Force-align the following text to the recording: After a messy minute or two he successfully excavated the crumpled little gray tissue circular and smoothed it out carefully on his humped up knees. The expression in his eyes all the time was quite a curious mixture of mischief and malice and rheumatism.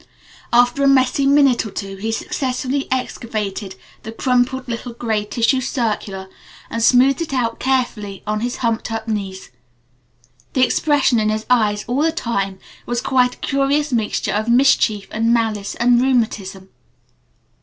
After 0.51 0.83
a 0.83 0.87
messy 0.87 1.27
minute 1.27 1.63
or 1.63 1.69
two 1.69 1.95
he 1.97 2.11
successfully 2.11 2.91
excavated 2.91 3.75
the 4.01 4.11
crumpled 4.11 4.67
little 4.67 4.93
gray 4.93 5.25
tissue 5.25 5.61
circular 5.61 6.27
and 6.71 6.81
smoothed 6.81 7.21
it 7.21 7.35
out 7.35 7.59
carefully 7.59 8.23
on 8.25 8.39
his 8.39 8.55
humped 8.65 8.91
up 8.91 9.07
knees. 9.07 9.51
The 10.53 10.65
expression 10.65 11.19
in 11.19 11.29
his 11.29 11.45
eyes 11.51 11.85
all 11.87 12.01
the 12.01 12.11
time 12.11 12.57
was 12.87 12.99
quite 12.99 13.35
a 13.35 13.45
curious 13.45 13.93
mixture 13.93 14.33
of 14.33 14.49
mischief 14.49 15.05
and 15.11 15.31
malice 15.31 15.75
and 15.75 16.01
rheumatism. 16.01 16.69